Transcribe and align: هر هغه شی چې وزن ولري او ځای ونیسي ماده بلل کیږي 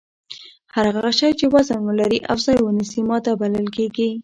هر 0.73 0.85
هغه 0.95 1.11
شی 1.19 1.29
چې 1.39 1.45
وزن 1.53 1.79
ولري 1.83 2.19
او 2.29 2.35
ځای 2.45 2.57
ونیسي 2.61 3.01
ماده 3.09 3.31
بلل 3.41 3.67
کیږي 3.75 4.09